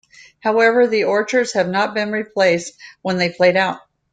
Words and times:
However, 0.39 0.87
the 0.87 1.03
orchards 1.03 1.53
have 1.53 1.69
not 1.69 1.93
been 1.93 2.11
replaced 2.11 2.73
when 3.03 3.17
they 3.17 3.29
played 3.29 3.55
out. 3.55 3.79